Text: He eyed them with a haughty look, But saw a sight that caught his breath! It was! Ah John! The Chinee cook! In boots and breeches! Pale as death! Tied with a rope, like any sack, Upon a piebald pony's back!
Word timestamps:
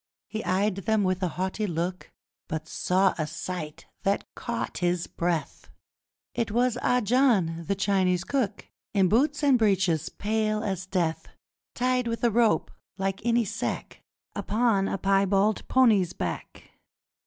He 0.27 0.43
eyed 0.45 0.77
them 0.77 1.03
with 1.03 1.21
a 1.21 1.27
haughty 1.27 1.67
look, 1.67 2.11
But 2.47 2.67
saw 2.67 3.13
a 3.19 3.27
sight 3.27 3.85
that 4.01 4.33
caught 4.33 4.79
his 4.79 5.05
breath! 5.05 5.69
It 6.33 6.49
was! 6.49 6.75
Ah 6.81 7.01
John! 7.01 7.65
The 7.67 7.75
Chinee 7.75 8.17
cook! 8.25 8.65
In 8.95 9.09
boots 9.09 9.43
and 9.43 9.59
breeches! 9.59 10.09
Pale 10.09 10.63
as 10.63 10.87
death! 10.87 11.27
Tied 11.75 12.07
with 12.07 12.23
a 12.23 12.31
rope, 12.31 12.71
like 12.97 13.23
any 13.23 13.45
sack, 13.45 14.01
Upon 14.35 14.87
a 14.87 14.97
piebald 14.97 15.67
pony's 15.67 16.13
back! 16.13 16.71